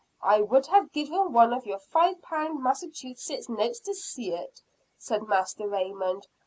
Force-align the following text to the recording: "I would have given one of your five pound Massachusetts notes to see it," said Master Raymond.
"I 0.23 0.41
would 0.41 0.65
have 0.65 0.91
given 0.91 1.31
one 1.31 1.53
of 1.53 1.67
your 1.67 1.77
five 1.77 2.23
pound 2.23 2.63
Massachusetts 2.63 3.47
notes 3.47 3.79
to 3.81 3.93
see 3.93 4.33
it," 4.33 4.59
said 4.97 5.27
Master 5.27 5.67
Raymond. 5.67 6.27